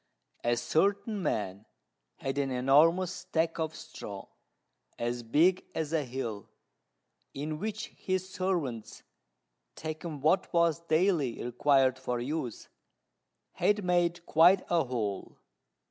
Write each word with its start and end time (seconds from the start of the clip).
A 0.43 0.57
certain 0.57 1.21
man 1.21 1.67
had 2.15 2.39
an 2.39 2.49
enormous 2.49 3.11
stack 3.13 3.59
of 3.59 3.75
straw, 3.75 4.29
as 4.97 5.21
big 5.21 5.63
as 5.75 5.93
a 5.93 6.03
hill, 6.03 6.49
in 7.35 7.59
which 7.59 7.89
his 7.89 8.27
servants, 8.27 9.03
taking 9.75 10.19
what 10.19 10.51
was 10.51 10.79
daily 10.79 11.43
required 11.43 11.99
for 11.99 12.19
use, 12.19 12.67
had 13.51 13.83
made 13.83 14.25
quite 14.25 14.63
a 14.71 14.83
hole. 14.85 15.37